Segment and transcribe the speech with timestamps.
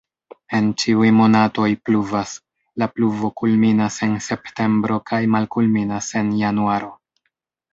[0.59, 2.31] En ĉiuj monatoj pluvas,
[2.83, 6.91] la pluvo kulminas en septembro kaj malkulminas en januaro.